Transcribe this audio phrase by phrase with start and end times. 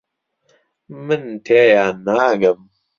[1.05, 2.59] من تێیان ناگەم.